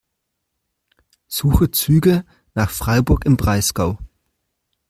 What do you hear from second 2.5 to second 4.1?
nach Freiburg im Breisgau.